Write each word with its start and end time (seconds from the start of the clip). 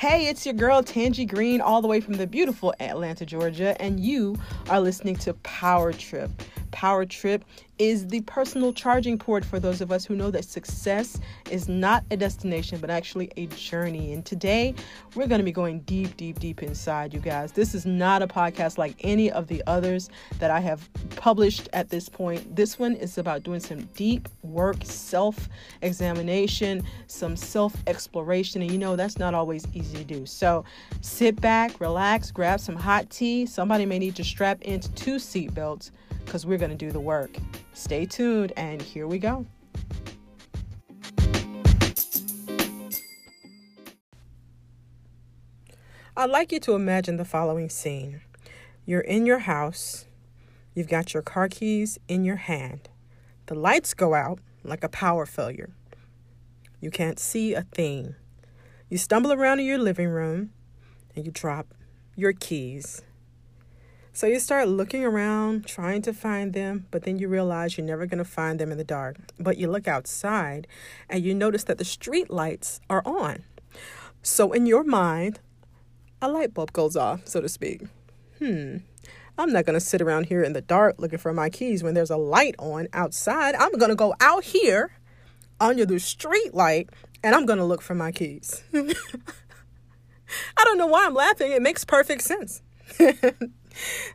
Hey, 0.00 0.28
it's 0.28 0.46
your 0.46 0.54
girl 0.54 0.82
Tangie 0.82 1.28
Green, 1.28 1.60
all 1.60 1.82
the 1.82 1.86
way 1.86 2.00
from 2.00 2.14
the 2.14 2.26
beautiful 2.26 2.72
Atlanta, 2.80 3.26
Georgia, 3.26 3.78
and 3.82 4.00
you 4.00 4.34
are 4.70 4.80
listening 4.80 5.14
to 5.16 5.34
Power 5.34 5.92
Trip. 5.92 6.30
Power 6.80 7.04
Trip 7.04 7.44
is 7.78 8.08
the 8.08 8.22
personal 8.22 8.72
charging 8.72 9.18
port 9.18 9.44
for 9.44 9.60
those 9.60 9.82
of 9.82 9.92
us 9.92 10.02
who 10.06 10.16
know 10.16 10.30
that 10.30 10.46
success 10.46 11.20
is 11.50 11.68
not 11.68 12.02
a 12.10 12.16
destination, 12.16 12.78
but 12.78 12.88
actually 12.88 13.30
a 13.36 13.44
journey. 13.48 14.14
And 14.14 14.24
today, 14.24 14.74
we're 15.14 15.26
going 15.26 15.40
to 15.40 15.44
be 15.44 15.52
going 15.52 15.80
deep, 15.80 16.16
deep, 16.16 16.38
deep 16.38 16.62
inside, 16.62 17.12
you 17.12 17.20
guys. 17.20 17.52
This 17.52 17.74
is 17.74 17.84
not 17.84 18.22
a 18.22 18.26
podcast 18.26 18.78
like 18.78 18.96
any 19.00 19.30
of 19.30 19.46
the 19.46 19.62
others 19.66 20.08
that 20.38 20.50
I 20.50 20.60
have 20.60 20.88
published 21.16 21.68
at 21.74 21.90
this 21.90 22.08
point. 22.08 22.56
This 22.56 22.78
one 22.78 22.94
is 22.94 23.18
about 23.18 23.42
doing 23.42 23.60
some 23.60 23.82
deep 23.94 24.26
work, 24.42 24.78
self 24.82 25.50
examination, 25.82 26.82
some 27.08 27.36
self 27.36 27.76
exploration. 27.88 28.62
And 28.62 28.72
you 28.72 28.78
know, 28.78 28.96
that's 28.96 29.18
not 29.18 29.34
always 29.34 29.66
easy 29.74 29.98
to 29.98 30.04
do. 30.04 30.24
So 30.24 30.64
sit 31.02 31.38
back, 31.42 31.78
relax, 31.78 32.30
grab 32.30 32.58
some 32.58 32.76
hot 32.76 33.10
tea. 33.10 33.44
Somebody 33.44 33.84
may 33.84 33.98
need 33.98 34.16
to 34.16 34.24
strap 34.24 34.62
into 34.62 34.90
two 34.92 35.16
seatbelts 35.16 35.90
because 36.24 36.46
we're 36.46 36.58
going 36.58 36.70
to 36.70 36.76
do 36.76 36.90
the 36.90 37.00
work. 37.00 37.30
Stay 37.74 38.06
tuned, 38.06 38.52
and 38.56 38.80
here 38.80 39.06
we 39.06 39.18
go. 39.18 39.46
I'd 46.16 46.28
like 46.28 46.52
you 46.52 46.60
to 46.60 46.74
imagine 46.74 47.16
the 47.16 47.24
following 47.24 47.68
scene 47.68 48.20
you're 48.84 49.00
in 49.00 49.24
your 49.24 49.38
house, 49.40 50.06
you've 50.74 50.88
got 50.88 51.14
your 51.14 51.22
car 51.22 51.48
keys 51.48 51.98
in 52.08 52.24
your 52.24 52.36
hand, 52.36 52.88
the 53.46 53.54
lights 53.54 53.94
go 53.94 54.14
out 54.14 54.40
like 54.64 54.84
a 54.84 54.88
power 54.88 55.26
failure. 55.26 55.70
You 56.80 56.90
can't 56.90 57.18
see 57.18 57.54
a 57.54 57.62
thing. 57.62 58.14
You 58.88 58.98
stumble 58.98 59.32
around 59.32 59.60
in 59.60 59.66
your 59.66 59.78
living 59.78 60.08
room 60.08 60.50
and 61.14 61.24
you 61.24 61.30
drop 61.30 61.74
your 62.16 62.32
keys 62.32 63.02
so 64.12 64.26
you 64.26 64.40
start 64.40 64.68
looking 64.68 65.04
around, 65.04 65.66
trying 65.66 66.02
to 66.02 66.12
find 66.12 66.52
them, 66.52 66.86
but 66.90 67.04
then 67.04 67.18
you 67.18 67.28
realize 67.28 67.78
you're 67.78 67.86
never 67.86 68.06
going 68.06 68.18
to 68.18 68.24
find 68.24 68.58
them 68.58 68.72
in 68.72 68.78
the 68.78 68.84
dark. 68.84 69.16
But 69.38 69.56
you 69.56 69.70
look 69.70 69.86
outside 69.86 70.66
and 71.08 71.24
you 71.24 71.34
notice 71.34 71.64
that 71.64 71.78
the 71.78 71.84
street 71.84 72.30
lights 72.30 72.80
are 72.90 73.02
on. 73.04 73.44
So 74.22 74.52
in 74.52 74.66
your 74.66 74.84
mind, 74.84 75.38
a 76.20 76.28
light 76.28 76.52
bulb 76.52 76.72
goes 76.72 76.96
off, 76.96 77.26
so 77.26 77.40
to 77.40 77.48
speak. 77.48 77.82
Hmm, 78.38 78.78
I'm 79.38 79.52
not 79.52 79.64
going 79.64 79.74
to 79.74 79.80
sit 79.80 80.02
around 80.02 80.26
here 80.26 80.42
in 80.42 80.52
the 80.52 80.60
dark 80.60 80.96
looking 80.98 81.18
for 81.18 81.32
my 81.32 81.48
keys 81.48 81.82
when 81.82 81.94
there's 81.94 82.10
a 82.10 82.16
light 82.16 82.56
on 82.58 82.88
outside. 82.92 83.54
I'm 83.54 83.72
going 83.72 83.90
to 83.90 83.96
go 83.96 84.14
out 84.20 84.44
here 84.44 84.92
under 85.60 85.86
the 85.86 86.00
street 86.00 86.52
light 86.52 86.90
and 87.22 87.34
I'm 87.34 87.46
going 87.46 87.58
to 87.58 87.64
look 87.64 87.80
for 87.80 87.94
my 87.94 88.12
keys. 88.12 88.62
I 88.74 90.64
don't 90.64 90.78
know 90.78 90.86
why 90.86 91.06
I'm 91.06 91.14
laughing. 91.14 91.52
It 91.52 91.62
makes 91.62 91.84
perfect 91.84 92.22
sense. 92.22 92.60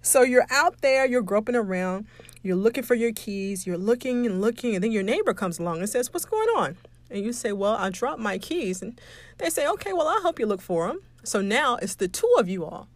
so 0.02 0.22
you're 0.22 0.48
out 0.50 0.82
there, 0.82 1.06
you're 1.06 1.22
groping 1.22 1.56
around, 1.56 2.06
you're 2.44 2.56
looking 2.56 2.84
for 2.84 2.96
your 2.96 3.12
keys, 3.12 3.66
you're 3.66 3.78
looking 3.78 4.26
and 4.26 4.42
looking, 4.42 4.76
and 4.76 4.84
then 4.84 4.92
your 4.92 5.04
neighbor 5.04 5.34
comes 5.34 5.60
along 5.60 5.80
and 5.80 5.90
says, 5.90 6.14
What's 6.14 6.26
going 6.26 6.50
on? 6.50 6.78
And 7.10 7.24
you 7.24 7.34
say, 7.34 7.52
Well, 7.52 7.74
I 7.74 7.90
dropped 7.90 8.20
my 8.20 8.38
keys. 8.38 8.82
And 8.82 9.00
they 9.38 9.50
say, 9.50 9.68
Okay, 9.68 9.94
well, 9.94 10.08
I'll 10.08 10.22
help 10.22 10.40
you 10.40 10.46
look 10.46 10.62
for 10.62 10.88
them. 10.88 11.00
So 11.24 11.42
now 11.42 11.78
it's 11.78 11.96
the 11.96 12.08
two 12.08 12.32
of 12.38 12.48
you 12.48 12.66
all 12.66 12.88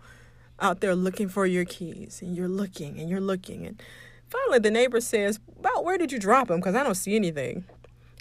out 0.61 0.81
there 0.81 0.95
looking 0.95 1.29
for 1.29 1.45
your 1.45 1.65
keys, 1.65 2.21
and 2.21 2.35
you're 2.35 2.47
looking 2.47 2.99
and 2.99 3.09
you're 3.09 3.21
looking. 3.21 3.65
And 3.65 3.81
finally, 4.27 4.59
the 4.59 4.71
neighbor 4.71 5.01
says, 5.01 5.39
About 5.57 5.83
where 5.83 5.97
did 5.97 6.11
you 6.11 6.19
drop 6.19 6.47
them? 6.47 6.59
Because 6.59 6.75
I 6.75 6.83
don't 6.83 6.95
see 6.95 7.15
anything. 7.15 7.65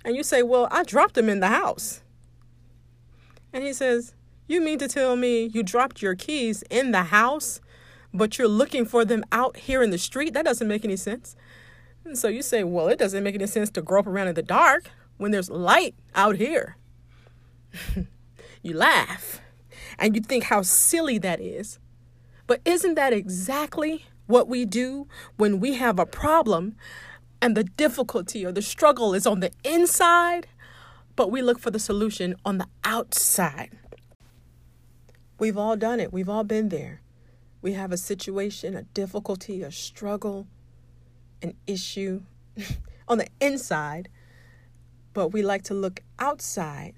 And 0.05 0.17
you 0.17 0.23
say, 0.23 0.43
Well, 0.43 0.69
I 0.71 0.85
dropped 0.85 1.15
them 1.15 1.29
in 1.29 1.41
the 1.41 1.49
house. 1.49 2.01
And 3.53 3.65
he 3.65 3.73
says, 3.73 4.15
You 4.47 4.61
mean 4.61 4.79
to 4.79 4.89
tell 4.89 5.17
me 5.17 5.45
you 5.45 5.63
dropped 5.63 6.03
your 6.03 6.15
keys 6.15 6.63
in 6.71 6.93
the 6.93 7.05
house? 7.05 7.61
But 8.13 8.39
you're 8.39 8.49
looking 8.49 8.85
for 8.85 9.05
them 9.05 9.25
out 9.33 9.57
here 9.57 9.83
in 9.83 9.91
the 9.91 9.99
street. 9.99 10.35
That 10.35 10.45
doesn't 10.45 10.69
make 10.69 10.85
any 10.85 10.97
sense. 10.97 11.37
And 12.05 12.17
so 12.17 12.29
you 12.29 12.43
say, 12.43 12.65
well, 12.65 12.89
it 12.89 12.99
doesn't 12.99 13.23
make 13.23 13.35
any 13.35 13.47
sense 13.47 13.71
to 13.71 13.83
grope 13.83 14.07
around 14.07 14.29
in 14.29 14.35
the 14.35 14.43
dark 14.43 14.91
when 15.19 15.31
there's 15.31 15.51
light 15.51 15.95
out 16.15 16.37
here. 16.37 16.77
you 18.63 18.75
laugh 18.75 19.41
and 19.99 20.15
you 20.15 20.23
think 20.23 20.45
how 20.45 20.63
silly 20.63 21.19
that 21.19 21.41
is. 21.41 21.79
But 22.47 22.63
isn't 22.65 22.95
that 22.95 23.13
exactly 23.13 24.07
what 24.27 24.49
we 24.49 24.65
do 24.65 25.07
when 25.37 25.61
we 25.61 25.75
have 25.75 25.99
a 25.99 26.07
problem 26.07 26.77
and 27.43 27.57
the 27.57 27.65
difficulty 27.65 28.45
or 28.45 28.53
the 28.53 28.63
struggle 28.63 29.15
is 29.15 29.27
on 29.27 29.41
the 29.41 29.53
inside, 29.65 30.47
but 31.15 31.31
we 31.31 31.43
look 31.43 31.59
for 31.59 31.71
the 31.71 31.79
solution 31.79 32.35
on 32.45 32.59
the 32.59 32.67
outside? 32.85 33.77
We've 35.39 35.59
all 35.59 35.77
done 35.77 36.01
it, 36.01 36.13
we've 36.13 36.29
all 36.29 36.45
been 36.45 36.71
there. 36.71 37.03
We 37.61 37.73
have 37.73 37.93
a 37.93 37.97
situation, 37.97 38.77
a 38.77 38.83
difficulty, 38.83 39.63
a 39.63 39.73
struggle, 39.73 40.47
an 41.43 41.55
issue 41.67 42.23
on 43.09 43.19
the 43.19 43.27
inside, 43.41 44.09
but 45.13 45.29
we 45.29 45.43
like 45.43 45.65
to 45.65 45.75
look 45.75 46.01
outside 46.19 46.95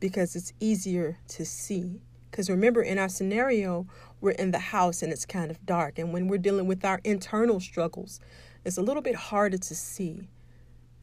because 0.00 0.36
it's 0.36 0.52
easier 0.60 1.18
to 1.28 1.44
see. 1.44 2.02
Because 2.30 2.50
remember, 2.50 2.82
in 2.82 2.98
our 2.98 3.08
scenario, 3.08 3.86
we're 4.20 4.32
in 4.32 4.50
the 4.50 4.58
house 4.58 5.02
and 5.02 5.12
it's 5.12 5.24
kind 5.24 5.50
of 5.50 5.64
dark. 5.64 5.98
And 5.98 6.12
when 6.12 6.28
we're 6.28 6.38
dealing 6.38 6.66
with 6.66 6.84
our 6.84 7.00
internal 7.04 7.60
struggles, 7.60 8.20
it's 8.64 8.76
a 8.76 8.82
little 8.82 9.02
bit 9.02 9.14
harder 9.14 9.58
to 9.58 9.74
see, 9.74 10.28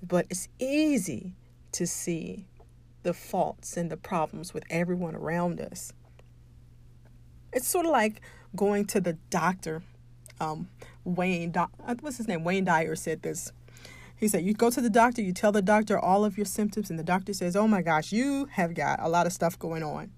but 0.01 0.27
it's 0.29 0.47
easy 0.59 1.33
to 1.71 1.87
see 1.87 2.45
the 3.03 3.13
faults 3.13 3.77
and 3.77 3.89
the 3.89 3.97
problems 3.97 4.53
with 4.53 4.63
everyone 4.69 5.15
around 5.15 5.59
us. 5.59 5.93
It's 7.51 7.67
sort 7.67 7.85
of 7.85 7.91
like 7.91 8.21
going 8.55 8.85
to 8.85 9.01
the 9.01 9.13
doctor. 9.29 9.83
Um, 10.39 10.69
Wayne, 11.03 11.51
Do- 11.51 11.67
uh, 11.85 11.95
what's 12.01 12.17
his 12.17 12.27
name? 12.27 12.43
Wayne 12.43 12.65
Dyer 12.65 12.95
said 12.95 13.21
this. 13.21 13.51
He 14.15 14.27
said, 14.27 14.43
You 14.43 14.53
go 14.53 14.69
to 14.69 14.81
the 14.81 14.89
doctor, 14.89 15.21
you 15.21 15.33
tell 15.33 15.51
the 15.51 15.61
doctor 15.61 15.97
all 15.99 16.23
of 16.25 16.37
your 16.37 16.45
symptoms, 16.45 16.89
and 16.89 16.97
the 16.97 17.03
doctor 17.03 17.33
says, 17.33 17.55
Oh 17.55 17.67
my 17.67 17.81
gosh, 17.81 18.11
you 18.11 18.45
have 18.51 18.73
got 18.73 18.99
a 19.01 19.09
lot 19.09 19.25
of 19.27 19.33
stuff 19.33 19.57
going 19.59 19.83
on. 19.83 20.11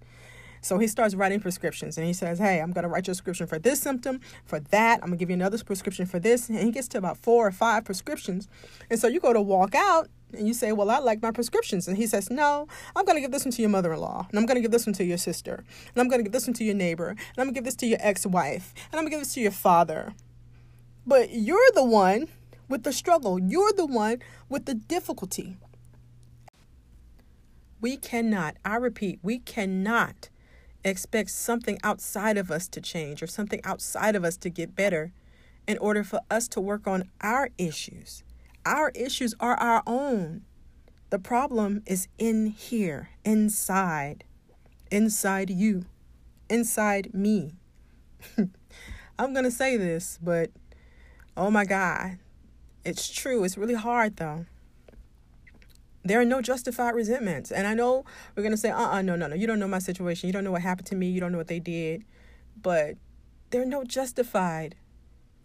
So 0.66 0.80
he 0.80 0.88
starts 0.88 1.14
writing 1.14 1.40
prescriptions 1.40 1.96
and 1.96 2.08
he 2.08 2.14
says, 2.14 2.40
Hey, 2.40 2.60
I'm 2.60 2.72
going 2.72 2.82
to 2.82 2.90
write 2.90 3.06
you 3.06 3.12
a 3.12 3.14
prescription 3.14 3.46
for 3.46 3.60
this 3.60 3.80
symptom, 3.80 4.20
for 4.46 4.60
that. 4.60 4.96
I'm 4.96 5.10
going 5.10 5.12
to 5.12 5.18
give 5.18 5.30
you 5.30 5.36
another 5.36 5.64
prescription 5.64 6.08
for 6.08 6.18
this. 6.18 6.50
And 6.50 6.58
he 6.58 6.72
gets 6.72 6.88
to 6.88 6.98
about 6.98 7.18
four 7.18 7.46
or 7.46 7.52
five 7.52 7.86
prescriptions. 7.86 8.48
And 8.90 9.00
so 9.00 9.08
you 9.08 9.20
go 9.20 9.32
to 9.32 9.44
walk 9.44 9.76
out 9.76 10.10
and 10.36 10.48
you 10.48 10.56
say, 10.56 10.72
Well, 10.72 10.90
I 10.90 10.98
like 10.98 11.22
my 11.22 11.30
prescriptions. 11.30 11.88
And 11.88 11.98
he 11.98 12.08
says, 12.08 12.32
No, 12.32 12.68
I'm 12.96 13.06
going 13.06 13.16
to 13.16 13.22
give 13.22 13.30
this 13.30 13.46
one 13.46 13.52
to 13.52 13.62
your 13.62 13.70
mother 13.70 13.94
in 13.94 14.00
law. 14.00 14.26
And 14.28 14.40
I'm 14.40 14.48
going 14.48 14.56
to 14.56 14.62
give 14.62 14.72
this 14.72 14.88
one 14.88 14.94
to 14.94 15.04
your 15.04 15.20
sister. 15.20 15.64
And 15.94 16.02
I'm 16.02 16.08
going 16.08 16.18
to 16.18 16.24
give 16.24 16.34
this 16.34 16.48
one 16.48 16.56
to 16.56 16.64
your 16.64 16.74
neighbor. 16.74 17.10
And 17.10 17.20
I'm 17.38 17.46
going 17.46 17.54
to 17.54 17.60
give 17.60 17.66
this 17.66 17.76
to 17.76 17.86
your 17.86 18.00
ex 18.02 18.26
wife. 18.26 18.74
And 18.92 19.00
I'm 19.00 19.02
going 19.02 19.12
to 19.12 19.18
give 19.18 19.20
this 19.20 19.36
to 19.36 19.42
your 19.42 19.52
father. 19.52 20.16
But 21.06 21.30
you're 21.30 21.70
the 21.76 21.86
one 21.86 22.28
with 22.68 22.82
the 22.82 22.92
struggle, 22.92 23.38
you're 23.38 23.72
the 23.74 23.86
one 23.86 24.18
with 24.50 24.66
the 24.66 24.74
difficulty. 24.74 25.58
We 27.80 27.98
cannot, 27.98 28.56
I 28.66 28.78
repeat, 28.78 29.20
we 29.22 29.38
cannot 29.38 30.30
expect 30.86 31.32
something 31.32 31.80
outside 31.84 32.38
of 32.38 32.52
us 32.52 32.68
to 32.70 32.80
change 32.80 33.22
or 33.24 33.28
something 33.28 33.60
outside 33.64 34.16
of 34.16 34.24
us 34.24 34.38
to 34.38 34.50
get 34.50 34.76
better 34.76 35.12
in 35.68 35.78
order 35.80 36.04
for 36.04 36.22
us 36.30 36.48
to 36.50 36.62
work 36.62 36.88
on 36.88 37.10
our 37.22 37.50
issues. 37.58 38.24
Our 38.66 38.92
issues 38.96 39.34
are 39.40 39.56
our 39.56 39.84
own. 39.88 40.44
The 41.10 41.20
problem 41.20 41.82
is 41.86 42.08
in 42.18 42.48
here, 42.48 43.10
inside, 43.24 44.24
inside 44.92 45.50
you, 45.50 45.86
inside 46.50 47.14
me. 47.14 47.56
I'm 48.38 49.34
going 49.34 49.46
to 49.46 49.52
say 49.52 49.78
this, 49.78 50.20
but 50.22 50.52
oh 51.36 51.50
my 51.50 51.66
God, 51.66 52.18
it's 52.84 53.10
true. 53.10 53.44
It's 53.44 53.58
really 53.58 53.76
hard 53.76 54.18
though. 54.18 54.46
There 56.06 56.22
are 56.22 56.26
no 56.26 56.40
justified 56.40 56.94
resentments. 56.94 57.52
And 57.52 57.66
I 57.66 57.74
know 57.74 58.06
we're 58.36 58.44
going 58.44 58.54
to 58.54 58.58
say, 58.58 58.70
uh 58.70 58.78
uh-uh, 58.78 58.98
uh, 58.98 59.02
no, 59.02 59.16
no, 59.16 59.26
no. 59.26 59.36
You 59.36 59.48
don't 59.48 59.58
know 59.58 59.68
my 59.68 59.80
situation. 59.80 60.28
You 60.28 60.34
don't 60.34 60.44
know 60.44 60.52
what 60.52 60.62
happened 60.62 60.86
to 60.88 60.96
me. 60.96 61.10
You 61.10 61.20
don't 61.20 61.32
know 61.32 61.40
what 61.40 61.48
they 61.48 61.60
did. 61.60 62.06
But 62.62 62.98
there 63.50 63.64
are 63.64 63.66
no 63.66 63.84
justified 63.84 64.76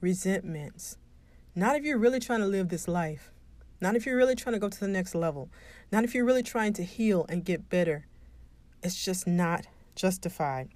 resentments. 0.02 0.98
Not 1.54 1.76
if 1.76 1.84
you're 1.84 1.98
really 1.98 2.20
trying 2.20 2.40
to 2.40 2.46
live 2.46 2.68
this 2.68 2.86
life. 2.86 3.32
Not 3.80 3.96
if 3.96 4.04
you're 4.04 4.18
really 4.18 4.34
trying 4.34 4.52
to 4.52 4.58
go 4.58 4.68
to 4.68 4.80
the 4.80 4.86
next 4.86 5.14
level. 5.14 5.48
Not 5.90 6.04
if 6.04 6.14
you're 6.14 6.26
really 6.26 6.42
trying 6.42 6.74
to 6.74 6.84
heal 6.84 7.24
and 7.30 7.42
get 7.42 7.70
better. 7.70 8.06
It's 8.82 9.02
just 9.02 9.26
not 9.26 9.66
justified. 9.94 10.68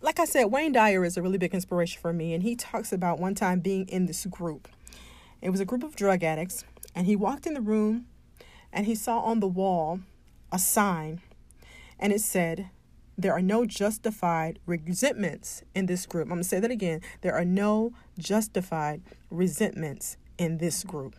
Like 0.00 0.20
I 0.20 0.24
said, 0.24 0.44
Wayne 0.44 0.72
Dyer 0.72 1.04
is 1.04 1.16
a 1.16 1.22
really 1.22 1.38
big 1.38 1.52
inspiration 1.52 2.00
for 2.00 2.12
me, 2.12 2.32
and 2.32 2.42
he 2.42 2.54
talks 2.54 2.92
about 2.92 3.18
one 3.18 3.34
time 3.34 3.58
being 3.58 3.88
in 3.88 4.06
this 4.06 4.24
group. 4.26 4.68
It 5.42 5.50
was 5.50 5.60
a 5.60 5.64
group 5.64 5.82
of 5.82 5.96
drug 5.96 6.22
addicts, 6.22 6.64
and 6.94 7.06
he 7.06 7.16
walked 7.16 7.46
in 7.46 7.54
the 7.54 7.60
room 7.60 8.06
and 8.74 8.84
he 8.86 8.94
saw 8.94 9.20
on 9.20 9.40
the 9.40 9.48
wall 9.48 10.00
a 10.52 10.58
sign, 10.58 11.22
and 11.98 12.12
it 12.12 12.20
said, 12.20 12.68
there 13.16 13.32
are 13.32 13.42
no 13.42 13.64
justified 13.64 14.58
resentments 14.66 15.62
in 15.74 15.86
this 15.86 16.04
group. 16.04 16.24
I'm 16.24 16.30
going 16.30 16.42
to 16.42 16.48
say 16.48 16.58
that 16.58 16.70
again. 16.70 17.00
There 17.20 17.34
are 17.34 17.44
no 17.44 17.92
justified 18.18 19.02
resentments 19.30 20.16
in 20.36 20.58
this 20.58 20.82
group. 20.82 21.14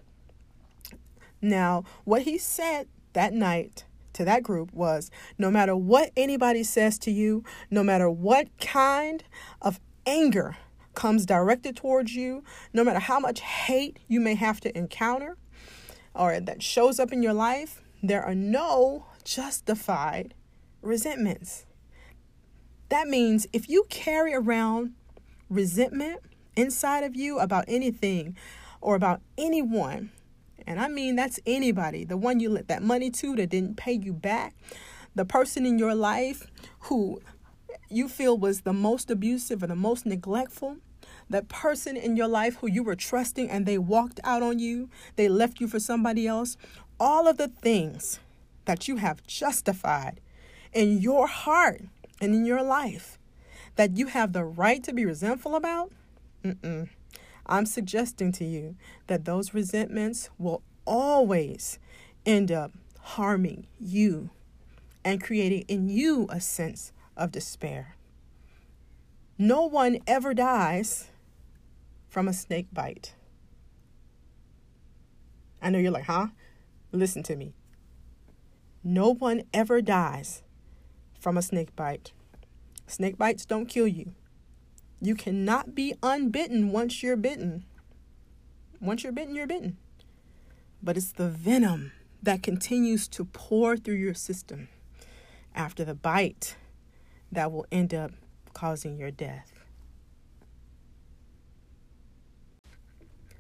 Now, 1.41 1.85
what 2.03 2.23
he 2.23 2.37
said 2.37 2.87
that 3.13 3.33
night 3.33 3.85
to 4.11 4.25
that 4.25 4.43
group 4.43 4.73
was 4.73 5.09
no 5.37 5.49
matter 5.49 5.75
what 5.75 6.11
anybody 6.17 6.63
says 6.63 6.97
to 6.99 7.11
you, 7.11 7.45
no 7.71 7.81
matter 7.81 8.09
what 8.09 8.49
kind 8.59 9.23
of 9.61 9.79
anger 10.05 10.57
comes 10.95 11.25
directed 11.25 11.77
towards 11.77 12.13
you, 12.13 12.43
no 12.73 12.83
matter 12.83 12.99
how 12.99 13.19
much 13.19 13.39
hate 13.39 13.99
you 14.07 14.19
may 14.19 14.35
have 14.35 14.59
to 14.61 14.77
encounter 14.77 15.37
or 16.15 16.39
that 16.39 16.63
shows 16.63 16.99
up 16.99 17.11
in 17.11 17.21
your 17.21 17.33
life, 17.33 17.81
there 18.01 18.23
are 18.23 18.35
no 18.35 19.05
justified 19.23 20.33
resentments. 20.81 21.65
That 22.89 23.07
means 23.07 23.47
if 23.51 23.67
you 23.67 23.85
carry 23.89 24.33
around 24.33 24.93
resentment 25.49 26.21
inside 26.55 27.03
of 27.03 27.15
you 27.15 27.39
about 27.39 27.65
anything 27.67 28.37
or 28.81 28.95
about 28.95 29.21
anyone, 29.37 30.11
and 30.65 30.79
I 30.79 30.87
mean 30.87 31.15
that's 31.15 31.39
anybody, 31.45 32.05
the 32.05 32.17
one 32.17 32.39
you 32.39 32.49
lent 32.49 32.67
that 32.67 32.83
money 32.83 33.09
to 33.09 33.35
that 33.35 33.49
didn't 33.49 33.77
pay 33.77 33.93
you 33.93 34.13
back, 34.13 34.55
the 35.15 35.25
person 35.25 35.65
in 35.65 35.79
your 35.79 35.95
life 35.95 36.47
who 36.81 37.21
you 37.89 38.07
feel 38.07 38.37
was 38.37 38.61
the 38.61 38.73
most 38.73 39.09
abusive 39.09 39.63
or 39.63 39.67
the 39.67 39.75
most 39.75 40.05
neglectful, 40.05 40.77
that 41.29 41.47
person 41.47 41.97
in 41.97 42.15
your 42.15 42.27
life 42.27 42.57
who 42.57 42.67
you 42.67 42.83
were 42.83 42.95
trusting 42.95 43.49
and 43.49 43.65
they 43.65 43.77
walked 43.77 44.19
out 44.23 44.43
on 44.43 44.59
you, 44.59 44.89
they 45.15 45.27
left 45.27 45.59
you 45.59 45.67
for 45.67 45.79
somebody 45.79 46.27
else, 46.27 46.57
all 46.99 47.27
of 47.27 47.37
the 47.37 47.47
things 47.47 48.19
that 48.65 48.87
you 48.87 48.97
have 48.97 49.25
justified 49.25 50.19
in 50.73 50.99
your 50.99 51.27
heart 51.27 51.83
and 52.21 52.33
in 52.33 52.45
your 52.45 52.63
life 52.63 53.17
that 53.75 53.97
you 53.97 54.07
have 54.07 54.33
the 54.33 54.43
right 54.43 54.83
to 54.83 54.93
be 54.93 55.05
resentful 55.05 55.55
about, 55.55 55.91
mm-mm. 56.43 56.89
I'm 57.45 57.65
suggesting 57.65 58.31
to 58.33 58.45
you 58.45 58.75
that 59.07 59.25
those 59.25 59.53
resentments 59.53 60.29
will 60.37 60.61
always 60.85 61.79
end 62.25 62.51
up 62.51 62.71
harming 63.01 63.67
you 63.79 64.29
and 65.03 65.23
creating 65.23 65.65
in 65.67 65.89
you 65.89 66.27
a 66.29 66.39
sense 66.39 66.91
of 67.15 67.31
despair. 67.31 67.95
No 69.37 69.63
one 69.63 69.99
ever 70.07 70.33
dies 70.33 71.09
from 72.15 72.29
a 72.29 72.33
snake 72.33 72.67
bite. 72.71 73.13
I 75.61 75.69
know 75.69 75.79
you're 75.79 75.91
like, 75.91 76.05
huh? 76.05 76.27
Listen 76.93 77.23
to 77.23 77.35
me. 77.35 77.55
No 78.85 79.13
one 79.13 79.41
ever 79.53 79.81
dies 79.81 80.41
from 81.19 81.37
a 81.37 81.41
snake 81.41 81.75
bite. 81.75 82.13
Snake 82.87 83.17
bites 83.17 83.45
don't 83.45 83.65
kill 83.65 83.85
you. 83.85 84.13
You 85.01 85.13
cannot 85.13 85.75
be 85.75 85.93
unbitten 86.01 86.71
once 86.71 87.03
you're 87.03 87.17
bitten. 87.17 87.65
Once 88.79 89.03
you're 89.03 89.11
bitten, 89.11 89.35
you're 89.35 89.45
bitten. 89.45 89.75
But 90.81 90.95
it's 90.95 91.11
the 91.11 91.27
venom 91.27 91.91
that 92.23 92.41
continues 92.41 93.09
to 93.09 93.25
pour 93.25 93.75
through 93.75 93.95
your 93.95 94.13
system 94.13 94.69
after 95.53 95.83
the 95.83 95.95
bite 95.95 96.55
that 97.29 97.51
will 97.51 97.65
end 97.73 97.93
up 97.93 98.11
causing 98.53 98.97
your 98.97 99.11
death. 99.11 99.54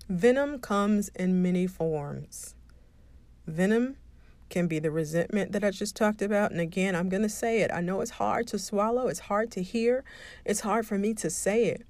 Venom 0.07 0.59
comes 0.59 1.09
in 1.09 1.41
many 1.41 1.65
forms. 1.65 2.53
Venom 3.47 3.97
can 4.49 4.67
be 4.67 4.77
the 4.77 4.91
resentment 4.91 5.51
that 5.51 5.63
I 5.63 5.71
just 5.71 5.95
talked 5.95 6.21
about. 6.21 6.51
And 6.51 6.61
again, 6.61 6.95
I'm 6.95 7.09
going 7.09 7.23
to 7.23 7.29
say 7.29 7.61
it. 7.61 7.71
I 7.73 7.81
know 7.81 8.01
it's 8.01 8.11
hard 8.11 8.45
to 8.47 8.59
swallow, 8.59 9.07
it's 9.07 9.21
hard 9.21 9.51
to 9.51 9.63
hear, 9.63 10.03
it's 10.45 10.61
hard 10.61 10.85
for 10.85 10.97
me 10.99 11.13
to 11.15 11.29
say 11.29 11.65
it. 11.65 11.81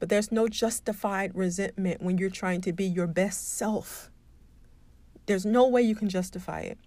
But 0.00 0.08
there's 0.08 0.32
no 0.32 0.48
justified 0.48 1.32
resentment 1.34 2.02
when 2.02 2.18
you're 2.18 2.28
trying 2.28 2.60
to 2.62 2.72
be 2.72 2.84
your 2.84 3.06
best 3.06 3.56
self. 3.56 4.10
There's 5.26 5.46
no 5.46 5.66
way 5.68 5.82
you 5.82 5.94
can 5.94 6.08
justify 6.08 6.60
it. 6.60 6.78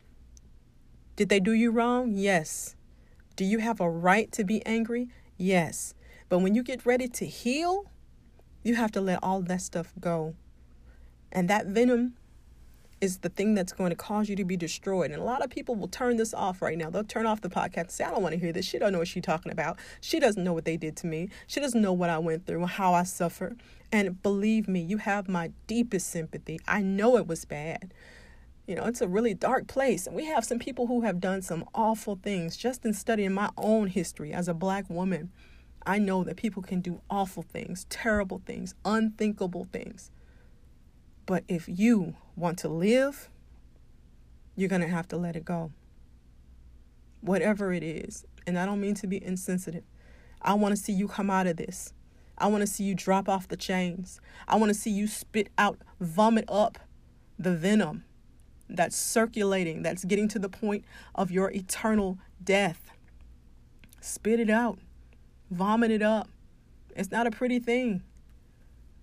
Did 1.16 1.30
they 1.30 1.40
do 1.40 1.54
you 1.54 1.72
wrong? 1.72 2.12
Yes. 2.12 2.75
Do 3.36 3.46
you 3.46 3.60
have 3.60 3.80
a 3.80 3.90
right 3.90 4.31
to 4.34 4.44
be 4.44 4.64
angry? 4.66 5.08
Yes. 5.38 5.94
But 6.30 6.40
when 6.40 6.54
you 6.54 6.62
get 6.62 6.86
ready 6.86 7.08
to 7.08 7.25
heal, 7.25 7.90
you 8.64 8.75
have 8.75 8.92
to 8.92 9.02
let 9.02 9.24
all 9.24 9.42
that 9.42 9.62
stuff 9.62 9.94
go. 10.00 10.36
And 11.31 11.50
that 11.50 11.68
venom 11.68 12.15
is 13.00 13.19
the 13.19 13.29
thing 13.29 13.53
that's 13.53 13.74
going 13.74 13.91
to 13.91 13.95
cause 13.95 14.27
you 14.27 14.35
to 14.35 14.45
be 14.45 14.57
destroyed. 14.57 15.12
And 15.12 15.21
a 15.21 15.25
lot 15.25 15.44
of 15.44 15.50
people 15.50 15.75
will 15.75 15.88
turn 15.88 16.18
this 16.18 16.33
off 16.33 16.62
right 16.62 16.77
now. 16.77 16.89
They'll 16.89 17.03
turn 17.03 17.27
off 17.27 17.41
the 17.41 17.50
podcast 17.50 17.77
and 17.77 17.91
say, 17.91 18.03
I 18.06 18.12
don't 18.12 18.24
want 18.24 18.33
to 18.33 18.39
hear 18.39 18.51
this. 18.51 18.65
She 18.65 18.79
don't 18.79 18.91
know 18.91 19.00
what 19.00 19.07
she's 19.07 19.24
talking 19.24 19.51
about. 19.51 19.77
She 20.01 20.19
doesn't 20.19 20.44
know 20.44 20.53
what 20.53 20.65
they 20.65 20.77
did 20.77 20.95
to 20.97 21.07
me. 21.07 21.29
She 21.45 21.59
doesn't 21.59 21.81
know 21.81 21.94
what 21.94 22.09
I 22.09 22.18
went 22.18 22.47
through, 22.47 22.65
how 22.65 22.94
I 22.94 23.03
suffer. 23.03 23.56
And 23.91 24.21
believe 24.24 24.68
me, 24.68 24.81
you 24.81 24.97
have 24.97 25.29
my 25.29 25.51
deepest 25.68 26.09
sympathy. 26.09 26.59
I 26.68 26.81
know 26.81 27.18
it 27.18 27.27
was 27.27 27.45
bad. 27.45 27.94
You 28.65 28.75
know, 28.75 28.85
it's 28.85 29.01
a 29.01 29.07
really 29.07 29.33
dark 29.33 29.68
place. 29.68 30.07
And 30.07 30.15
we 30.15 30.25
have 30.25 30.44
some 30.44 30.59
people 30.59 30.88
who 30.88 31.01
have 31.01 31.19
done 31.21 31.41
some 31.41 31.65
awful 31.75 32.19
things. 32.21 32.57
Just 32.57 32.83
in 32.83 32.94
studying 32.94 33.33
my 33.33 33.50
own 33.57 33.88
history 33.88 34.33
as 34.33 34.47
a 34.47 34.53
black 34.53 34.89
woman, 34.89 35.31
I 35.85 36.00
know 36.00 36.23
that 36.23 36.35
people 36.35 36.63
can 36.63 36.81
do 36.81 37.00
awful 37.09 37.44
things, 37.44 37.85
terrible 37.89 38.41
things, 38.45 38.73
unthinkable 38.83 39.68
things. 39.71 40.12
But 41.27 41.44
if 41.47 41.68
you 41.68 42.15
want 42.35 42.57
to 42.59 42.69
live, 42.69 43.29
you're 44.56 44.69
going 44.69 44.81
to 44.81 44.88
have 44.88 45.07
to 45.09 45.18
let 45.18 45.35
it 45.35 45.45
go. 45.45 45.71
Whatever 47.21 47.74
it 47.74 47.83
is. 47.83 48.25
And 48.47 48.57
I 48.57 48.65
don't 48.65 48.81
mean 48.81 48.95
to 48.95 49.07
be 49.07 49.24
insensitive. 49.24 49.83
I 50.41 50.53
want 50.53 50.75
to 50.75 50.81
see 50.81 50.94
you 50.94 51.07
come 51.07 51.29
out 51.29 51.45
of 51.45 51.57
this. 51.57 51.94
I 52.38 52.47
want 52.47 52.62
to 52.62 52.68
see 52.68 52.85
you 52.85 52.95
drop 52.95 53.27
off 53.27 53.47
the 53.47 53.57
chains. 53.57 54.21
I 54.47 54.56
want 54.56 54.69
to 54.69 54.74
see 54.74 54.89
you 54.89 55.06
spit 55.06 55.50
out, 55.57 55.79
vomit 56.00 56.45
up 56.47 56.79
the 57.38 57.53
venom 57.53 58.06
that's 58.69 58.95
circulating, 58.95 59.81
that's 59.81 60.06
getting 60.06 60.27
to 60.30 60.39
the 60.39 60.50
point 60.50 60.85
of 61.13 61.30
your 61.30 61.51
eternal 61.51 62.19
death. 62.41 62.91
Spit 64.00 64.39
it 64.39 64.50
out, 64.50 64.80
vomit 65.51 65.91
it 65.91 66.01
up. 66.01 66.30
It's 66.95 67.12
not 67.12 67.27
a 67.27 67.31
pretty 67.31 67.59
thing, 67.59 68.03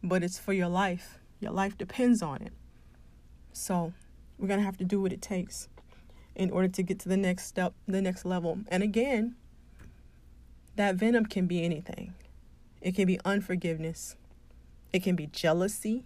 but 0.03 0.23
it's 0.23 0.38
for 0.38 0.55
your 0.55 0.69
life. 0.69 1.19
Your 1.44 1.52
life 1.52 1.76
depends 1.76 2.23
on 2.23 2.41
it. 2.41 2.55
So 3.52 3.93
we're 4.38 4.49
going 4.49 4.61
to 4.61 4.64
have 4.64 4.79
to 4.79 4.85
do 4.85 4.99
what 4.99 5.12
it 5.12 5.20
takes 5.20 5.69
in 6.35 6.50
order 6.50 6.69
to 6.69 6.82
get 6.82 6.99
to 7.00 7.08
the 7.11 7.19
next 7.19 7.44
step, 7.44 7.75
the 7.87 8.00
next 8.00 8.25
level. 8.25 8.61
And 8.69 8.82
again, 8.82 9.37
that 10.76 10.94
venom 10.94 11.26
can 11.26 11.46
be 11.46 11.62
anything. 11.62 12.14
It 12.81 12.94
can 12.94 13.06
be 13.06 13.20
unforgiveness. 13.26 14.17
It 14.91 15.02
can 15.02 15.17
be 15.17 15.26
jealousy. 15.26 16.05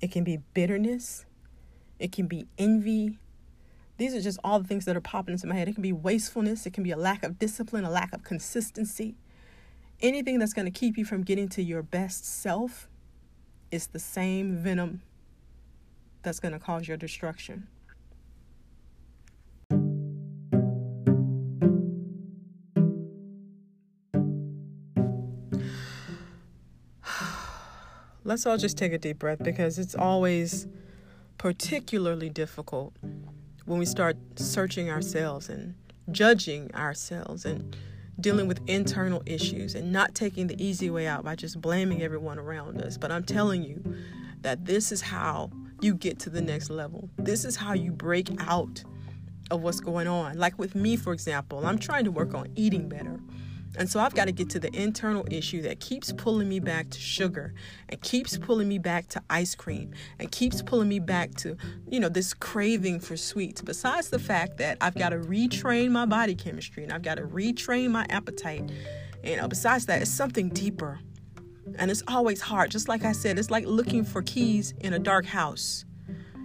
It 0.00 0.12
can 0.12 0.22
be 0.22 0.38
bitterness. 0.54 1.26
It 1.98 2.12
can 2.12 2.28
be 2.28 2.46
envy. 2.58 3.18
These 3.96 4.14
are 4.14 4.20
just 4.20 4.38
all 4.44 4.60
the 4.60 4.68
things 4.68 4.84
that 4.84 4.96
are 4.96 5.00
popping 5.00 5.32
into 5.32 5.48
my 5.48 5.56
head. 5.56 5.66
It 5.66 5.72
can 5.72 5.82
be 5.82 5.92
wastefulness. 5.92 6.64
It 6.64 6.74
can 6.74 6.84
be 6.84 6.92
a 6.92 6.96
lack 6.96 7.24
of 7.24 7.40
discipline, 7.40 7.84
a 7.84 7.90
lack 7.90 8.12
of 8.12 8.22
consistency. 8.22 9.16
Anything 10.00 10.38
that's 10.38 10.52
going 10.52 10.66
to 10.66 10.70
keep 10.70 10.96
you 10.96 11.04
from 11.04 11.24
getting 11.24 11.48
to 11.48 11.60
your 11.60 11.82
best 11.82 12.24
self 12.24 12.88
it's 13.70 13.86
the 13.86 13.98
same 13.98 14.56
venom 14.56 15.02
that's 16.22 16.40
going 16.40 16.52
to 16.52 16.58
cause 16.58 16.88
your 16.88 16.96
destruction. 16.96 17.68
Let's 28.24 28.46
all 28.46 28.56
just 28.56 28.78
take 28.78 28.92
a 28.92 28.98
deep 28.98 29.18
breath 29.18 29.42
because 29.42 29.78
it's 29.78 29.94
always 29.94 30.66
particularly 31.36 32.30
difficult 32.30 32.94
when 33.64 33.78
we 33.78 33.84
start 33.86 34.16
searching 34.36 34.90
ourselves 34.90 35.48
and 35.48 35.74
judging 36.10 36.74
ourselves 36.74 37.44
and 37.44 37.76
dealing 38.20 38.48
with 38.48 38.60
internal 38.66 39.22
issues 39.26 39.74
and 39.74 39.92
not 39.92 40.14
taking 40.14 40.46
the 40.46 40.62
easy 40.62 40.90
way 40.90 41.06
out 41.06 41.24
by 41.24 41.36
just 41.36 41.60
blaming 41.60 42.02
everyone 42.02 42.38
around 42.38 42.80
us. 42.82 42.98
But 42.98 43.12
I'm 43.12 43.24
telling 43.24 43.62
you 43.62 43.82
that 44.42 44.64
this 44.64 44.90
is 44.92 45.00
how 45.00 45.50
you 45.80 45.94
get 45.94 46.18
to 46.20 46.30
the 46.30 46.40
next 46.40 46.70
level. 46.70 47.08
This 47.16 47.44
is 47.44 47.56
how 47.56 47.74
you 47.74 47.92
break 47.92 48.30
out 48.40 48.82
of 49.50 49.62
what's 49.62 49.80
going 49.80 50.08
on. 50.08 50.36
Like 50.36 50.58
with 50.58 50.74
me, 50.74 50.96
for 50.96 51.12
example, 51.12 51.64
I'm 51.64 51.78
trying 51.78 52.04
to 52.04 52.10
work 52.10 52.34
on 52.34 52.48
eating 52.56 52.88
better. 52.88 53.20
And 53.76 53.88
so 53.88 54.00
I've 54.00 54.14
got 54.14 54.26
to 54.26 54.32
get 54.32 54.50
to 54.50 54.60
the 54.60 54.74
internal 54.74 55.26
issue 55.30 55.62
that 55.62 55.80
keeps 55.80 56.12
pulling 56.12 56.48
me 56.48 56.60
back 56.60 56.90
to 56.90 56.98
sugar 56.98 57.54
and 57.88 58.00
keeps 58.00 58.38
pulling 58.38 58.68
me 58.68 58.78
back 58.78 59.08
to 59.08 59.22
ice 59.28 59.54
cream 59.54 59.92
and 60.18 60.30
keeps 60.32 60.62
pulling 60.62 60.88
me 60.88 60.98
back 60.98 61.34
to, 61.36 61.56
you 61.88 62.00
know, 62.00 62.08
this 62.08 62.34
craving 62.34 63.00
for 63.00 63.16
sweets. 63.16 63.60
Besides 63.60 64.10
the 64.10 64.18
fact 64.18 64.56
that 64.58 64.78
I've 64.80 64.94
got 64.94 65.10
to 65.10 65.18
retrain 65.18 65.90
my 65.90 66.06
body 66.06 66.34
chemistry 66.34 66.82
and 66.82 66.92
I've 66.92 67.02
got 67.02 67.16
to 67.16 67.24
retrain 67.24 67.90
my 67.90 68.06
appetite. 68.08 68.70
You 69.22 69.36
know, 69.36 69.48
besides 69.48 69.86
that, 69.86 70.02
it's 70.02 70.10
something 70.10 70.48
deeper. 70.48 71.00
And 71.76 71.90
it's 71.90 72.02
always 72.08 72.40
hard. 72.40 72.70
Just 72.70 72.88
like 72.88 73.04
I 73.04 73.12
said, 73.12 73.38
it's 73.38 73.50
like 73.50 73.66
looking 73.66 74.04
for 74.04 74.22
keys 74.22 74.72
in 74.80 74.94
a 74.94 74.98
dark 74.98 75.26
house. 75.26 75.84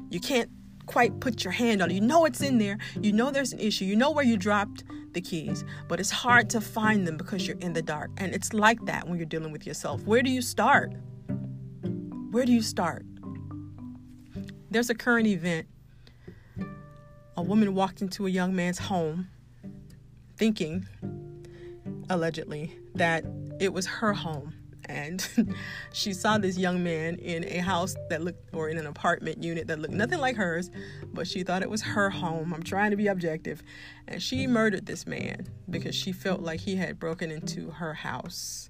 You 0.10 0.20
can't 0.20 0.50
quite 0.86 1.20
put 1.20 1.44
your 1.44 1.54
hand 1.54 1.82
on 1.82 1.90
it. 1.90 1.94
You 1.94 2.02
know 2.02 2.26
it's 2.26 2.42
in 2.42 2.58
there. 2.58 2.78
You 3.00 3.14
know 3.14 3.32
there's 3.32 3.54
an 3.54 3.60
issue. 3.60 3.86
You 3.86 3.96
know 3.96 4.12
where 4.12 4.26
you 4.26 4.38
dropped 4.38 4.84
the 5.14 5.22
keys, 5.22 5.64
but 5.88 6.00
it's 6.00 6.12
hard 6.12 6.50
to 6.52 6.62
find 6.62 7.08
them 7.08 7.18
because 7.18 7.48
you're 7.48 7.60
in 7.60 7.74
the 7.74 7.82
dark. 7.82 8.12
And 8.18 8.34
it's 8.34 8.54
like 8.54 8.84
that 8.86 9.08
when 9.08 9.18
you're 9.18 9.26
dealing 9.26 9.52
with 9.52 9.66
yourself. 9.66 10.04
Where 10.04 10.22
do 10.22 10.30
you 10.30 10.42
start? 10.42 10.94
Where 12.32 12.46
do 12.46 12.52
you 12.52 12.62
start? 12.62 13.06
There's 14.72 14.90
a 14.90 14.96
current 14.96 15.28
event 15.28 15.68
a 17.36 17.42
woman 17.42 17.74
walked 17.74 18.02
into 18.02 18.28
a 18.28 18.30
young 18.30 18.56
man's 18.56 18.78
home 18.78 19.28
thinking, 20.38 20.88
allegedly, 22.10 22.78
that 22.96 23.24
it 23.60 23.74
was 23.74 23.86
her 23.86 24.14
home. 24.14 24.54
And 24.86 25.28
she 25.94 26.14
saw 26.14 26.38
this 26.38 26.58
young 26.58 26.84
man 26.84 27.16
in 27.16 27.44
a 27.46 27.60
house 27.60 27.96
that 28.10 28.22
looked, 28.22 28.54
or 28.54 28.70
in 28.70 28.78
an 28.78 28.86
apartment 28.86 29.44
unit 29.44 29.68
that 29.68 29.80
looked 29.80 29.94
nothing 29.94 30.20
like 30.20 30.36
hers, 30.36 30.70
but 31.14 31.28
she 31.28 31.44
thought 31.44 31.62
it 31.62 31.70
was 31.70 31.82
her 31.82 32.10
home. 32.10 32.54
I'm 32.54 32.64
trying 32.64 32.92
to 32.92 32.98
be 32.98 33.08
objective. 33.08 33.64
And 34.08 34.22
she 34.22 34.48
murdered 34.48 34.86
this 34.86 35.06
man 35.08 35.48
because 35.70 35.96
she 35.96 36.12
felt 36.12 36.42
like 36.42 36.60
he 36.60 36.76
had 36.76 37.00
broken 37.00 37.32
into 37.32 37.72
her 37.72 37.94
house. 37.94 38.70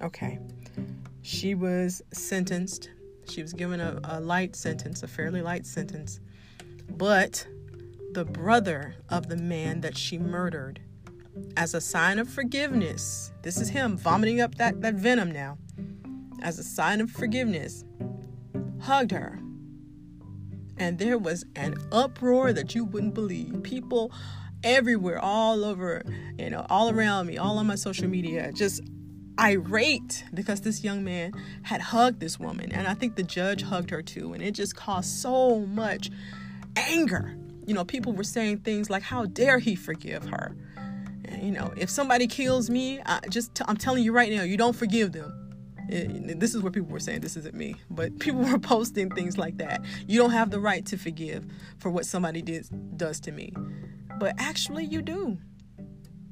Okay. 0.00 0.38
She 1.22 1.54
was 1.54 2.02
sentenced. 2.12 2.90
She 3.28 3.42
was 3.42 3.52
given 3.52 3.80
a, 3.80 4.00
a 4.04 4.20
light 4.20 4.56
sentence, 4.56 5.02
a 5.02 5.08
fairly 5.08 5.42
light 5.42 5.66
sentence. 5.66 6.20
But 6.88 7.46
the 8.12 8.24
brother 8.24 8.94
of 9.08 9.28
the 9.28 9.36
man 9.36 9.80
that 9.80 9.96
she 9.96 10.18
murdered 10.18 10.80
as 11.56 11.74
a 11.74 11.80
sign 11.80 12.18
of 12.18 12.28
forgiveness. 12.28 13.32
This 13.42 13.58
is 13.58 13.68
him 13.68 13.96
vomiting 13.96 14.40
up 14.40 14.56
that, 14.56 14.80
that 14.82 14.94
venom 14.94 15.30
now. 15.30 15.58
As 16.42 16.58
a 16.58 16.64
sign 16.64 17.00
of 17.00 17.10
forgiveness, 17.10 17.84
hugged 18.80 19.12
her. 19.12 19.38
And 20.78 20.98
there 20.98 21.18
was 21.18 21.44
an 21.54 21.76
uproar 21.92 22.52
that 22.52 22.74
you 22.74 22.84
wouldn't 22.84 23.14
believe. 23.14 23.62
People 23.62 24.12
everywhere, 24.64 25.18
all 25.18 25.64
over, 25.64 26.02
you 26.38 26.50
know, 26.50 26.66
all 26.68 26.90
around 26.90 27.26
me, 27.26 27.38
all 27.38 27.58
on 27.58 27.66
my 27.66 27.74
social 27.74 28.08
media, 28.08 28.50
just 28.52 28.80
irate 29.38 30.24
because 30.34 30.60
this 30.60 30.84
young 30.84 31.04
man 31.04 31.32
had 31.62 31.80
hugged 31.80 32.20
this 32.20 32.38
woman. 32.38 32.72
And 32.72 32.86
I 32.86 32.94
think 32.94 33.16
the 33.16 33.22
judge 33.22 33.62
hugged 33.62 33.90
her 33.90 34.02
too. 34.02 34.32
And 34.32 34.42
it 34.42 34.52
just 34.52 34.76
caused 34.76 35.10
so 35.10 35.60
much 35.60 36.10
anger. 36.76 37.36
You 37.66 37.74
know, 37.74 37.84
people 37.84 38.12
were 38.12 38.24
saying 38.24 38.58
things 38.58 38.90
like, 38.90 39.02
How 39.02 39.26
dare 39.26 39.58
he 39.58 39.74
forgive 39.74 40.24
her? 40.24 40.56
You 41.42 41.50
know, 41.50 41.72
if 41.76 41.90
somebody 41.90 42.28
kills 42.28 42.70
me, 42.70 43.00
I 43.04 43.20
just 43.28 43.54
t- 43.56 43.64
I'm 43.66 43.76
telling 43.76 44.04
you 44.04 44.12
right 44.12 44.30
now, 44.32 44.42
you 44.42 44.56
don't 44.56 44.76
forgive 44.76 45.10
them. 45.10 45.50
Eh, 45.90 46.06
it, 46.30 46.40
this 46.40 46.54
is 46.54 46.62
what 46.62 46.72
people 46.72 46.88
were 46.88 47.00
saying. 47.00 47.20
This 47.20 47.36
isn't 47.36 47.54
me, 47.54 47.74
but 47.90 48.16
people 48.20 48.40
were 48.40 48.60
posting 48.60 49.10
things 49.10 49.36
like 49.36 49.58
that. 49.58 49.84
You 50.06 50.20
don't 50.20 50.30
have 50.30 50.50
the 50.50 50.60
right 50.60 50.86
to 50.86 50.96
forgive 50.96 51.44
for 51.78 51.90
what 51.90 52.06
somebody 52.06 52.42
did 52.42 52.68
does 52.96 53.18
to 53.20 53.32
me, 53.32 53.52
but 54.20 54.34
actually, 54.38 54.84
you 54.84 55.02
do. 55.02 55.38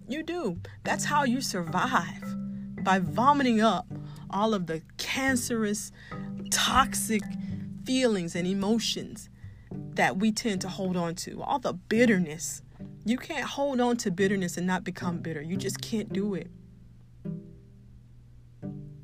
You 0.08 0.22
do. 0.22 0.60
That's 0.84 1.04
how 1.04 1.24
you 1.24 1.40
survive 1.40 2.36
by 2.84 3.00
vomiting 3.00 3.60
up 3.60 3.86
all 4.30 4.54
of 4.54 4.66
the 4.66 4.82
cancerous, 4.96 5.90
toxic 6.50 7.22
feelings 7.84 8.36
and 8.36 8.46
emotions 8.46 9.28
that 9.94 10.18
we 10.18 10.30
tend 10.30 10.60
to 10.60 10.68
hold 10.68 10.96
on 10.96 11.14
to, 11.16 11.42
all 11.42 11.58
the 11.58 11.72
bitterness 11.72 12.62
you 13.04 13.16
can't 13.16 13.45
hold 13.45 13.80
on 13.80 13.97
to 13.99 14.11
bitterness 14.11 14.57
and 14.57 14.66
not 14.66 14.85
become 14.85 15.19
mm. 15.19 15.23
bitter. 15.23 15.42
You 15.42 15.57
just 15.57 15.78
mm. 15.78 15.90
can't 15.90 16.12
do 16.12 16.30
mm. 16.30 16.40
it. 16.40 16.50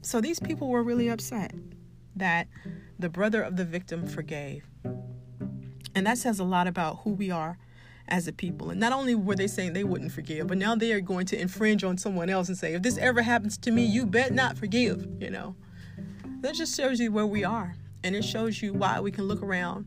So 0.03 0.21
these 0.21 0.38
people 0.38 0.69
were 0.69 0.83
really 0.83 1.09
upset 1.09 1.53
that 2.15 2.49
the 2.99 3.09
brother 3.09 3.43
of 3.43 3.57
the 3.57 3.65
victim 3.65 4.07
forgave. 4.07 4.65
And 5.95 6.07
that 6.07 6.19
says 6.19 6.38
a 6.38 6.45
lot 6.45 6.67
about 6.67 7.00
who 7.00 7.11
we 7.11 7.31
are 7.31 7.59
as 8.09 8.29
a 8.29 8.33
people. 8.33 8.71
And 8.71 8.79
not 8.79 8.93
only 8.93 9.15
were 9.15 9.35
they 9.35 9.47
saying 9.47 9.73
they 9.73 9.85
wouldn't 9.85 10.12
forgive, 10.12 10.47
but 10.47 10.59
now 10.59 10.76
they 10.76 10.93
are 10.93 11.00
going 11.00 11.26
to 11.26 11.41
infringe 11.41 11.83
on 11.83 11.99
someone 11.99 12.31
else 12.31 12.49
and 12.49 12.57
say, 12.57 12.75
if 12.75 12.83
this 12.83 12.99
ever 12.99 13.23
happens 13.23 13.59
to 13.59 13.71
me, 13.71 13.85
you 13.85 14.07
bet 14.07 14.33
not 14.33 14.57
forgive, 14.57 15.09
you 15.21 15.31
know. 15.31 15.57
That 16.41 16.55
just 16.55 16.76
shows 16.76 17.00
you 17.00 17.11
where 17.11 17.26
we 17.26 17.45
are. 17.45 17.75
And 18.05 18.15
it 18.15 18.25
shows 18.25 18.62
you 18.62 18.73
why 18.75 19.00
we 19.00 19.11
can 19.11 19.25
look 19.25 19.43
around 19.43 19.87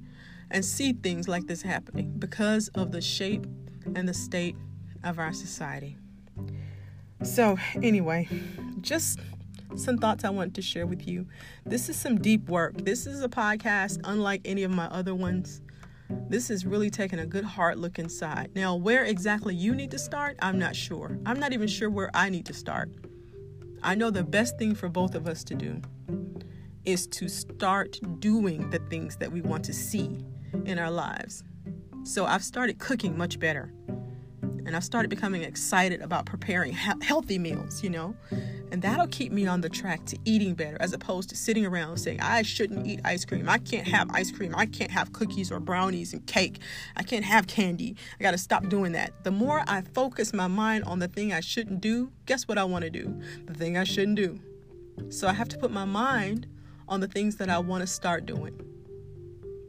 and 0.51 0.65
see 0.65 0.93
things 0.93 1.27
like 1.27 1.47
this 1.47 1.61
happening 1.61 2.15
because 2.17 2.67
of 2.69 2.91
the 2.91 3.01
shape 3.01 3.45
and 3.95 4.07
the 4.07 4.13
state 4.13 4.55
of 5.03 5.19
our 5.19 5.33
society. 5.33 5.97
So, 7.23 7.57
anyway, 7.81 8.27
just 8.81 9.19
some 9.75 9.97
thoughts 9.97 10.23
I 10.23 10.29
want 10.29 10.53
to 10.55 10.61
share 10.61 10.87
with 10.87 11.07
you. 11.07 11.27
This 11.65 11.89
is 11.89 11.99
some 11.99 12.19
deep 12.19 12.49
work. 12.49 12.77
This 12.85 13.05
is 13.05 13.21
a 13.21 13.29
podcast 13.29 13.99
unlike 14.03 14.41
any 14.45 14.63
of 14.63 14.71
my 14.71 14.85
other 14.85 15.13
ones. 15.13 15.61
This 16.09 16.49
is 16.49 16.65
really 16.65 16.89
taking 16.89 17.19
a 17.19 17.25
good 17.25 17.43
hard 17.43 17.77
look 17.77 17.99
inside. 17.99 18.51
Now, 18.55 18.75
where 18.75 19.05
exactly 19.05 19.53
you 19.53 19.75
need 19.75 19.91
to 19.91 19.99
start, 19.99 20.37
I'm 20.41 20.57
not 20.57 20.75
sure. 20.75 21.19
I'm 21.25 21.39
not 21.39 21.53
even 21.53 21.67
sure 21.67 21.89
where 21.89 22.09
I 22.13 22.29
need 22.29 22.45
to 22.47 22.53
start. 22.53 22.89
I 23.83 23.95
know 23.95 24.09
the 24.09 24.23
best 24.23 24.57
thing 24.57 24.73
for 24.73 24.89
both 24.89 25.13
of 25.13 25.27
us 25.27 25.43
to 25.45 25.55
do 25.55 25.81
is 26.85 27.05
to 27.07 27.27
start 27.27 27.99
doing 28.19 28.69
the 28.71 28.79
things 28.89 29.17
that 29.17 29.31
we 29.31 29.41
want 29.41 29.63
to 29.65 29.73
see 29.73 30.17
in 30.65 30.79
our 30.79 30.89
lives. 30.89 31.43
So 32.03 32.25
I've 32.25 32.43
started 32.43 32.79
cooking 32.79 33.17
much 33.17 33.39
better. 33.39 33.73
And 34.41 34.75
I've 34.75 34.83
started 34.83 35.09
becoming 35.09 35.43
excited 35.43 36.01
about 36.01 36.25
preparing 36.25 36.73
he- 36.73 36.91
healthy 37.01 37.39
meals, 37.39 37.83
you 37.83 37.89
know? 37.89 38.15
And 38.71 38.81
that'll 38.83 39.07
keep 39.07 39.31
me 39.31 39.47
on 39.47 39.61
the 39.61 39.69
track 39.69 40.05
to 40.05 40.17
eating 40.25 40.53
better 40.53 40.77
as 40.79 40.93
opposed 40.93 41.29
to 41.29 41.35
sitting 41.35 41.65
around 41.65 41.97
saying, 41.97 42.21
I 42.21 42.43
shouldn't 42.43 42.85
eat 42.85 42.99
ice 43.03 43.25
cream. 43.25 43.49
I 43.49 43.57
can't 43.57 43.87
have 43.87 44.09
ice 44.13 44.31
cream. 44.31 44.53
I 44.55 44.67
can't 44.67 44.91
have 44.91 45.11
cookies 45.11 45.51
or 45.51 45.59
brownies 45.59 46.13
and 46.13 46.25
cake. 46.27 46.59
I 46.95 47.01
can't 47.01 47.25
have 47.25 47.47
candy. 47.47 47.95
I 48.19 48.23
got 48.23 48.31
to 48.31 48.37
stop 48.37 48.69
doing 48.69 48.91
that. 48.91 49.23
The 49.23 49.31
more 49.31 49.63
I 49.67 49.81
focus 49.81 50.33
my 50.33 50.47
mind 50.47 50.83
on 50.83 50.99
the 50.99 51.07
thing 51.07 51.33
I 51.33 51.39
shouldn't 51.39 51.81
do, 51.81 52.11
guess 52.27 52.47
what 52.47 52.59
I 52.59 52.63
want 52.63 52.83
to 52.83 52.91
do? 52.91 53.19
The 53.45 53.55
thing 53.55 53.75
I 53.75 53.83
shouldn't 53.85 54.17
do. 54.17 54.39
So 55.09 55.27
I 55.27 55.33
have 55.33 55.49
to 55.49 55.57
put 55.57 55.71
my 55.71 55.85
mind 55.85 56.45
on 56.87 56.99
the 56.99 57.07
things 57.07 57.37
that 57.37 57.49
I 57.49 57.57
want 57.57 57.81
to 57.81 57.87
start 57.87 58.27
doing. 58.27 58.59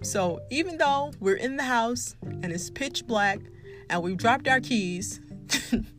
So 0.03 0.41
even 0.51 0.79
though 0.79 1.13
we're 1.21 1.37
in 1.37 1.57
the 1.57 1.63
house 1.63 2.17
and 2.23 2.47
it's 2.47 2.71
pitch 2.71 3.07
black 3.07 3.41
and 3.89 4.03
we've 4.03 4.17
dropped 4.17 4.49
our 4.49 4.61
keys, 4.61 5.21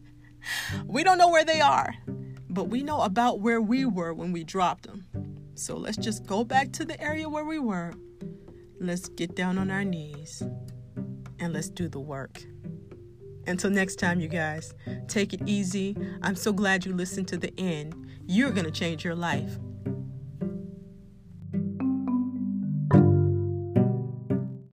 we 0.86 1.04
don't 1.04 1.18
know 1.18 1.30
where 1.30 1.46
they 1.46 1.62
are, 1.62 1.94
but 2.50 2.66
we 2.66 2.84
know 2.84 3.02
about 3.02 3.42
where 3.42 3.62
we 3.62 3.86
were 3.86 4.14
when 4.14 4.32
we 4.32 4.44
dropped 4.44 4.84
them. 4.84 5.06
So 5.56 5.78
let's 5.78 5.98
just 5.98 6.26
go 6.26 6.44
back 6.44 6.72
to 6.74 6.86
the 6.86 7.00
area 7.02 7.30
where 7.30 7.46
we 7.46 7.60
were. 7.60 7.94
Let's 8.80 9.10
get 9.10 9.36
down 9.36 9.60
on 9.60 9.70
our 9.70 9.84
knees 9.84 10.42
and 11.40 11.54
let's 11.54 11.70
do 11.70 11.88
the 11.88 12.00
work. 12.00 12.44
Until 13.46 13.70
next 13.70 13.98
time, 13.98 14.20
you 14.20 14.28
guys, 14.28 14.74
take 15.08 15.34
it 15.34 15.42
easy. 15.46 15.96
I'm 16.24 16.36
so 16.36 16.54
glad 16.54 16.86
you 16.86 16.94
listened 16.94 17.28
to 17.30 17.38
the 17.38 17.54
end. 17.60 17.96
You're 18.26 18.52
going 18.52 18.66
to 18.66 18.72
change 18.72 19.04
your 19.04 19.16
life. 19.16 19.58